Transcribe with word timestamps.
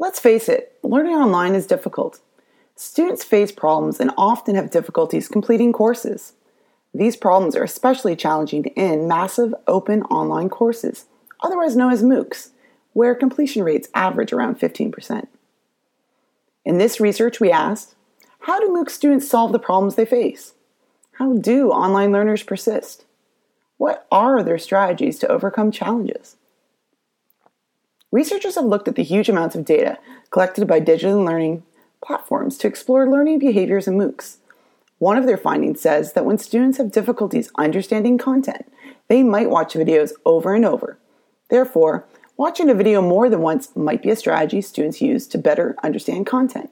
Let's 0.00 0.18
face 0.18 0.48
it, 0.48 0.78
learning 0.82 1.14
online 1.14 1.54
is 1.54 1.66
difficult. 1.66 2.20
Students 2.74 3.22
face 3.22 3.52
problems 3.52 4.00
and 4.00 4.10
often 4.16 4.54
have 4.54 4.70
difficulties 4.70 5.28
completing 5.28 5.74
courses. 5.74 6.32
These 6.94 7.18
problems 7.18 7.54
are 7.54 7.62
especially 7.62 8.16
challenging 8.16 8.64
in 8.64 9.06
massive 9.06 9.54
open 9.66 10.02
online 10.04 10.48
courses, 10.48 11.04
otherwise 11.42 11.76
known 11.76 11.92
as 11.92 12.02
MOOCs, 12.02 12.48
where 12.94 13.14
completion 13.14 13.62
rates 13.62 13.90
average 13.94 14.32
around 14.32 14.58
15%. 14.58 15.26
In 16.64 16.78
this 16.78 16.98
research, 16.98 17.38
we 17.38 17.52
asked 17.52 17.94
how 18.44 18.58
do 18.58 18.68
MOOC 18.68 18.88
students 18.88 19.28
solve 19.28 19.52
the 19.52 19.58
problems 19.58 19.96
they 19.96 20.06
face? 20.06 20.54
How 21.12 21.34
do 21.34 21.68
online 21.68 22.10
learners 22.10 22.42
persist? 22.42 23.04
What 23.76 24.06
are 24.10 24.42
their 24.42 24.56
strategies 24.56 25.18
to 25.18 25.28
overcome 25.28 25.70
challenges? 25.70 26.36
Researchers 28.12 28.56
have 28.56 28.64
looked 28.64 28.88
at 28.88 28.96
the 28.96 29.04
huge 29.04 29.28
amounts 29.28 29.54
of 29.54 29.64
data 29.64 29.98
collected 30.30 30.66
by 30.66 30.80
digital 30.80 31.22
learning 31.22 31.62
platforms 32.04 32.58
to 32.58 32.66
explore 32.66 33.08
learning 33.08 33.38
behaviors 33.38 33.86
in 33.86 33.96
MOOCs. 33.96 34.38
One 34.98 35.16
of 35.16 35.26
their 35.26 35.36
findings 35.36 35.80
says 35.80 36.12
that 36.14 36.24
when 36.24 36.38
students 36.38 36.78
have 36.78 36.92
difficulties 36.92 37.52
understanding 37.56 38.18
content, 38.18 38.70
they 39.08 39.22
might 39.22 39.48
watch 39.48 39.74
videos 39.74 40.12
over 40.24 40.54
and 40.54 40.64
over. 40.64 40.98
Therefore, 41.50 42.06
watching 42.36 42.68
a 42.68 42.74
video 42.74 43.00
more 43.00 43.30
than 43.30 43.40
once 43.40 43.74
might 43.76 44.02
be 44.02 44.10
a 44.10 44.16
strategy 44.16 44.60
students 44.60 45.00
use 45.00 45.26
to 45.28 45.38
better 45.38 45.76
understand 45.82 46.26
content. 46.26 46.70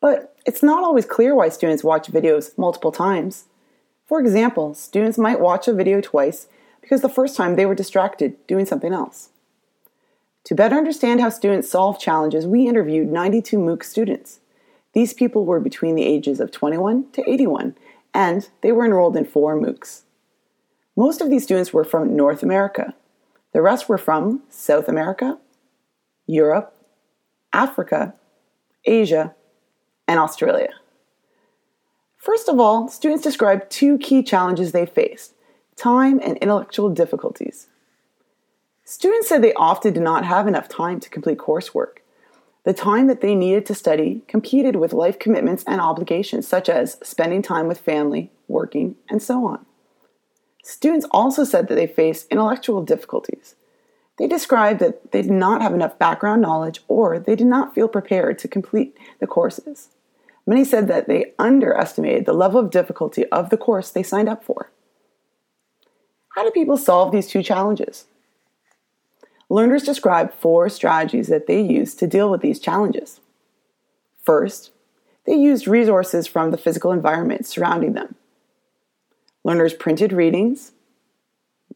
But 0.00 0.36
it's 0.46 0.62
not 0.62 0.84
always 0.84 1.06
clear 1.06 1.34
why 1.34 1.48
students 1.48 1.84
watch 1.84 2.08
videos 2.08 2.56
multiple 2.58 2.92
times. 2.92 3.44
For 4.06 4.20
example, 4.20 4.74
students 4.74 5.18
might 5.18 5.40
watch 5.40 5.68
a 5.68 5.72
video 5.72 6.00
twice 6.00 6.48
because 6.80 7.00
the 7.00 7.08
first 7.08 7.36
time 7.36 7.56
they 7.56 7.66
were 7.66 7.74
distracted 7.74 8.36
doing 8.46 8.66
something 8.66 8.92
else. 8.92 9.30
To 10.44 10.54
better 10.54 10.76
understand 10.76 11.20
how 11.20 11.28
students 11.28 11.70
solve 11.70 11.98
challenges, 11.98 12.46
we 12.46 12.66
interviewed 12.66 13.08
92 13.08 13.58
MOOC 13.58 13.84
students. 13.84 14.40
These 14.92 15.14
people 15.14 15.44
were 15.44 15.60
between 15.60 15.94
the 15.94 16.04
ages 16.04 16.40
of 16.40 16.50
21 16.50 17.10
to 17.12 17.30
81, 17.30 17.76
and 18.14 18.48
they 18.62 18.72
were 18.72 18.84
enrolled 18.84 19.16
in 19.16 19.24
four 19.24 19.56
MOOCs. 19.56 20.02
Most 20.96 21.20
of 21.20 21.30
these 21.30 21.44
students 21.44 21.72
were 21.72 21.84
from 21.84 22.16
North 22.16 22.42
America. 22.42 22.94
The 23.52 23.62
rest 23.62 23.88
were 23.88 23.98
from 23.98 24.42
South 24.48 24.88
America, 24.88 25.38
Europe, 26.26 26.74
Africa, 27.52 28.14
Asia, 28.84 29.34
and 30.08 30.18
Australia. 30.18 30.70
First 32.16 32.48
of 32.48 32.60
all, 32.60 32.88
students 32.88 33.22
described 33.22 33.70
two 33.70 33.98
key 33.98 34.22
challenges 34.22 34.72
they 34.72 34.86
faced 34.86 35.34
time 35.76 36.20
and 36.22 36.36
intellectual 36.38 36.90
difficulties. 36.90 37.68
Students 38.90 39.28
said 39.28 39.40
they 39.40 39.54
often 39.54 39.92
did 39.92 40.02
not 40.02 40.24
have 40.24 40.48
enough 40.48 40.68
time 40.68 40.98
to 40.98 41.08
complete 41.08 41.38
coursework. 41.38 41.98
The 42.64 42.72
time 42.72 43.06
that 43.06 43.20
they 43.20 43.36
needed 43.36 43.64
to 43.66 43.74
study 43.76 44.22
competed 44.26 44.74
with 44.74 44.92
life 44.92 45.16
commitments 45.16 45.62
and 45.64 45.80
obligations, 45.80 46.48
such 46.48 46.68
as 46.68 46.98
spending 47.00 47.40
time 47.40 47.68
with 47.68 47.78
family, 47.78 48.32
working, 48.48 48.96
and 49.08 49.22
so 49.22 49.46
on. 49.46 49.64
Students 50.64 51.06
also 51.12 51.44
said 51.44 51.68
that 51.68 51.76
they 51.76 51.86
faced 51.86 52.26
intellectual 52.32 52.82
difficulties. 52.82 53.54
They 54.18 54.26
described 54.26 54.80
that 54.80 55.12
they 55.12 55.22
did 55.22 55.30
not 55.30 55.62
have 55.62 55.72
enough 55.72 55.96
background 55.96 56.42
knowledge 56.42 56.80
or 56.88 57.20
they 57.20 57.36
did 57.36 57.46
not 57.46 57.72
feel 57.72 57.86
prepared 57.86 58.40
to 58.40 58.48
complete 58.48 58.98
the 59.20 59.28
courses. 59.28 59.90
Many 60.48 60.64
said 60.64 60.88
that 60.88 61.06
they 61.06 61.32
underestimated 61.38 62.26
the 62.26 62.32
level 62.32 62.58
of 62.58 62.72
difficulty 62.72 63.24
of 63.26 63.50
the 63.50 63.56
course 63.56 63.88
they 63.88 64.02
signed 64.02 64.28
up 64.28 64.42
for. 64.42 64.72
How 66.34 66.42
do 66.42 66.50
people 66.50 66.76
solve 66.76 67.12
these 67.12 67.28
two 67.28 67.44
challenges? 67.44 68.06
Learners 69.50 69.82
describe 69.82 70.32
four 70.32 70.68
strategies 70.68 71.26
that 71.26 71.48
they 71.48 71.60
use 71.60 71.96
to 71.96 72.06
deal 72.06 72.30
with 72.30 72.40
these 72.40 72.60
challenges. 72.60 73.20
First, 74.22 74.70
they 75.26 75.34
used 75.34 75.66
resources 75.66 76.28
from 76.28 76.52
the 76.52 76.56
physical 76.56 76.92
environment 76.92 77.44
surrounding 77.46 77.94
them. 77.94 78.14
Learners 79.42 79.74
printed 79.74 80.12
readings, 80.12 80.70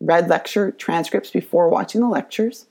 read 0.00 0.28
lecture 0.28 0.71
transcripts 0.71 1.31
before 1.31 1.69
watching 1.69 2.00
the 2.00 2.06
lectures, 2.06 2.66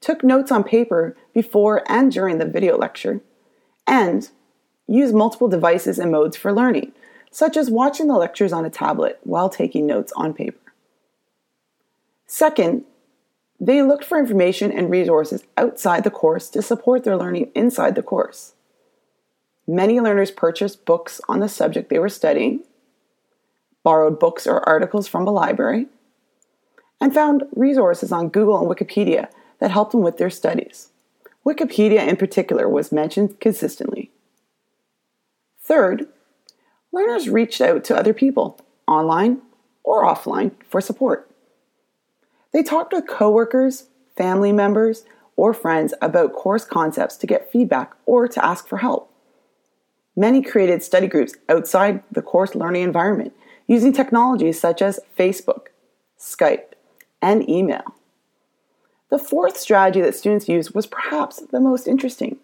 took 0.00 0.22
notes 0.22 0.52
on 0.52 0.62
paper 0.62 1.16
before 1.34 1.82
and 1.90 2.12
during 2.12 2.38
the 2.38 2.46
video 2.46 2.78
lecture, 2.78 3.20
and 3.84 4.30
used 4.86 5.14
multiple 5.14 5.48
devices 5.48 5.98
and 5.98 6.12
modes 6.12 6.36
for 6.36 6.52
learning, 6.52 6.92
such 7.32 7.56
as 7.56 7.68
watching 7.68 8.06
the 8.06 8.14
lectures 8.14 8.52
on 8.52 8.64
a 8.64 8.70
tablet 8.70 9.18
while 9.24 9.48
taking 9.48 9.86
notes 9.86 10.12
on 10.14 10.32
paper. 10.32 10.72
Second, 12.26 12.84
they 13.60 13.82
looked 13.82 14.04
for 14.04 14.18
information 14.18 14.70
and 14.70 14.90
resources 14.90 15.44
outside 15.56 16.04
the 16.04 16.10
course 16.10 16.48
to 16.50 16.62
support 16.62 17.04
their 17.04 17.16
learning 17.16 17.50
inside 17.54 17.94
the 17.94 18.02
course. 18.02 18.54
Many 19.66 20.00
learners 20.00 20.30
purchased 20.30 20.84
books 20.84 21.20
on 21.28 21.40
the 21.40 21.48
subject 21.48 21.90
they 21.90 21.98
were 21.98 22.08
studying, 22.08 22.64
borrowed 23.82 24.18
books 24.18 24.46
or 24.46 24.66
articles 24.68 25.08
from 25.08 25.26
a 25.26 25.30
library, 25.30 25.86
and 27.00 27.12
found 27.12 27.44
resources 27.54 28.12
on 28.12 28.28
Google 28.28 28.58
and 28.58 28.68
Wikipedia 28.68 29.28
that 29.60 29.70
helped 29.70 29.92
them 29.92 30.02
with 30.02 30.18
their 30.18 30.30
studies. 30.30 30.88
Wikipedia, 31.44 32.06
in 32.06 32.16
particular, 32.16 32.68
was 32.68 32.92
mentioned 32.92 33.40
consistently. 33.40 34.10
Third, 35.60 36.06
learners 36.92 37.28
reached 37.28 37.60
out 37.60 37.84
to 37.84 37.96
other 37.96 38.14
people, 38.14 38.60
online 38.86 39.42
or 39.84 40.04
offline, 40.04 40.52
for 40.68 40.80
support. 40.80 41.27
They 42.52 42.62
talked 42.62 42.92
with 42.92 43.06
coworkers, 43.06 43.86
family 44.16 44.52
members, 44.52 45.04
or 45.36 45.54
friends 45.54 45.94
about 46.02 46.32
course 46.32 46.64
concepts 46.64 47.16
to 47.18 47.26
get 47.26 47.50
feedback 47.50 47.92
or 48.06 48.26
to 48.26 48.44
ask 48.44 48.66
for 48.66 48.78
help. 48.78 49.12
Many 50.16 50.42
created 50.42 50.82
study 50.82 51.06
groups 51.06 51.34
outside 51.48 52.02
the 52.10 52.22
course 52.22 52.54
learning 52.54 52.82
environment 52.82 53.32
using 53.68 53.92
technologies 53.92 54.58
such 54.58 54.82
as 54.82 54.98
Facebook, 55.16 55.66
Skype, 56.18 56.72
and 57.22 57.48
email. 57.48 57.94
The 59.10 59.18
fourth 59.18 59.56
strategy 59.56 60.00
that 60.00 60.16
students 60.16 60.48
used 60.48 60.74
was 60.74 60.86
perhaps 60.86 61.40
the 61.40 61.60
most 61.60 61.86
interesting. 61.86 62.38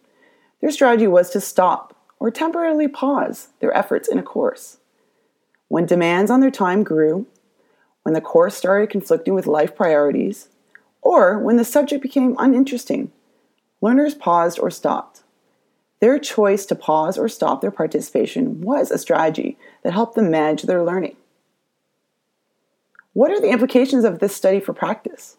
Their 0.60 0.70
strategy 0.70 1.06
was 1.06 1.30
to 1.30 1.40
stop 1.40 1.96
or 2.20 2.30
temporarily 2.30 2.88
pause 2.88 3.48
their 3.60 3.76
efforts 3.76 4.08
in 4.08 4.18
a 4.18 4.22
course. 4.22 4.78
When 5.68 5.84
demands 5.84 6.30
on 6.30 6.40
their 6.40 6.50
time 6.50 6.84
grew, 6.84 7.26
when 8.04 8.14
the 8.14 8.20
course 8.20 8.54
started 8.54 8.90
conflicting 8.90 9.34
with 9.34 9.46
life 9.46 9.74
priorities, 9.74 10.48
or 11.02 11.38
when 11.38 11.56
the 11.56 11.64
subject 11.64 12.02
became 12.02 12.36
uninteresting, 12.38 13.10
learners 13.80 14.14
paused 14.14 14.58
or 14.58 14.70
stopped. 14.70 15.22
Their 16.00 16.18
choice 16.18 16.66
to 16.66 16.74
pause 16.74 17.18
or 17.18 17.28
stop 17.28 17.60
their 17.60 17.70
participation 17.70 18.60
was 18.60 18.90
a 18.90 18.98
strategy 18.98 19.58
that 19.82 19.94
helped 19.94 20.14
them 20.14 20.30
manage 20.30 20.62
their 20.62 20.84
learning. 20.84 21.16
What 23.14 23.30
are 23.30 23.40
the 23.40 23.50
implications 23.50 24.04
of 24.04 24.18
this 24.18 24.36
study 24.36 24.60
for 24.60 24.72
practice? 24.72 25.36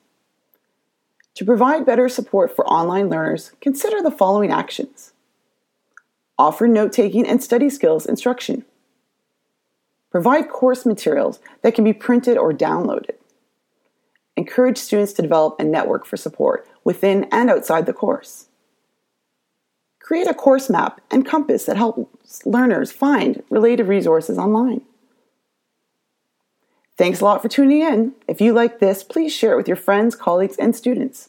To 1.36 1.46
provide 1.46 1.86
better 1.86 2.10
support 2.10 2.56
for 2.56 2.66
online 2.68 3.10
learners, 3.10 3.52
consider 3.62 4.02
the 4.02 4.12
following 4.12 4.52
actions 4.52 5.12
offer 6.38 6.68
note 6.68 6.92
taking 6.92 7.26
and 7.26 7.42
study 7.42 7.70
skills 7.70 8.06
instruction. 8.06 8.66
Provide 10.16 10.48
course 10.48 10.86
materials 10.86 11.42
that 11.62 11.76
can 11.76 11.84
be 11.84 11.92
printed 11.92 12.38
or 12.38 12.54
downloaded. 12.54 13.18
Encourage 14.38 14.78
students 14.78 15.12
to 15.12 15.22
develop 15.22 15.60
a 15.60 15.64
network 15.66 16.06
for 16.06 16.16
support 16.16 16.66
within 16.86 17.26
and 17.34 17.50
outside 17.50 17.86
the 17.86 17.92
course. 17.92 18.48
Create 20.00 20.26
a 20.26 20.34
course 20.34 20.70
map 20.70 21.02
and 21.12 21.26
compass 21.26 21.66
that 21.66 21.76
helps 21.76 22.46
learners 22.46 22.94
find 22.94 23.44
related 23.50 23.90
resources 23.90 24.38
online. 24.38 24.84
Thanks 26.98 27.20
a 27.20 27.26
lot 27.26 27.42
for 27.42 27.50
tuning 27.50 27.82
in. 27.82 28.14
If 28.26 28.40
you 28.40 28.54
like 28.54 28.80
this, 28.80 29.04
please 29.04 29.34
share 29.34 29.52
it 29.52 29.58
with 29.58 29.68
your 29.68 29.76
friends, 29.76 30.16
colleagues, 30.16 30.56
and 30.56 30.74
students. 30.74 31.28